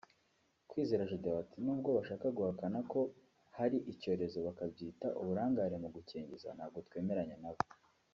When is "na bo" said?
7.43-7.61